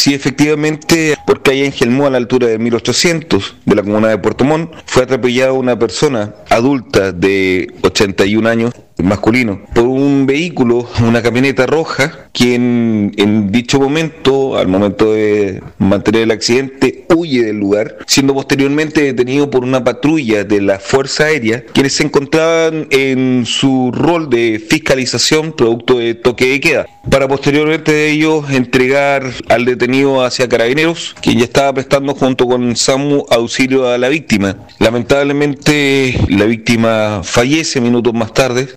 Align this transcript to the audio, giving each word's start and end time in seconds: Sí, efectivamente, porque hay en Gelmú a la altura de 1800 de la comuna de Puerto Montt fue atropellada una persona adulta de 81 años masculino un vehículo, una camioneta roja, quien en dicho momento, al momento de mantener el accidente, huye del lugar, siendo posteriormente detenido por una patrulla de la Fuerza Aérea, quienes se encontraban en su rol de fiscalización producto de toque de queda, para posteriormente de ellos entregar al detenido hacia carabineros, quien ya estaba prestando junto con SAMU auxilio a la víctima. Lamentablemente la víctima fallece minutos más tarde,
Sí, 0.00 0.14
efectivamente, 0.14 1.14
porque 1.26 1.50
hay 1.50 1.62
en 1.62 1.72
Gelmú 1.72 2.06
a 2.06 2.10
la 2.10 2.16
altura 2.16 2.46
de 2.46 2.58
1800 2.58 3.56
de 3.66 3.74
la 3.74 3.82
comuna 3.82 4.08
de 4.08 4.16
Puerto 4.16 4.44
Montt 4.44 4.72
fue 4.86 5.02
atropellada 5.02 5.52
una 5.52 5.78
persona 5.78 6.36
adulta 6.48 7.12
de 7.12 7.70
81 7.82 8.48
años 8.48 8.72
masculino 8.96 9.60
un 10.00 10.26
vehículo, 10.26 10.88
una 11.02 11.22
camioneta 11.22 11.66
roja, 11.66 12.28
quien 12.32 13.12
en 13.16 13.52
dicho 13.52 13.78
momento, 13.78 14.56
al 14.56 14.68
momento 14.68 15.12
de 15.12 15.62
mantener 15.78 16.22
el 16.22 16.30
accidente, 16.30 17.04
huye 17.14 17.44
del 17.44 17.58
lugar, 17.58 17.98
siendo 18.06 18.34
posteriormente 18.34 19.02
detenido 19.02 19.50
por 19.50 19.62
una 19.64 19.84
patrulla 19.84 20.44
de 20.44 20.60
la 20.60 20.78
Fuerza 20.78 21.24
Aérea, 21.24 21.64
quienes 21.72 21.94
se 21.94 22.04
encontraban 22.04 22.86
en 22.90 23.44
su 23.46 23.92
rol 23.92 24.30
de 24.30 24.58
fiscalización 24.58 25.52
producto 25.52 25.98
de 25.98 26.14
toque 26.14 26.46
de 26.46 26.60
queda, 26.60 26.86
para 27.10 27.28
posteriormente 27.28 27.92
de 27.92 28.10
ellos 28.10 28.50
entregar 28.50 29.24
al 29.48 29.64
detenido 29.64 30.24
hacia 30.24 30.48
carabineros, 30.48 31.14
quien 31.20 31.38
ya 31.38 31.44
estaba 31.44 31.74
prestando 31.74 32.14
junto 32.14 32.46
con 32.46 32.74
SAMU 32.74 33.26
auxilio 33.30 33.88
a 33.88 33.98
la 33.98 34.08
víctima. 34.08 34.56
Lamentablemente 34.78 36.14
la 36.28 36.44
víctima 36.44 37.20
fallece 37.22 37.80
minutos 37.80 38.14
más 38.14 38.32
tarde, 38.32 38.68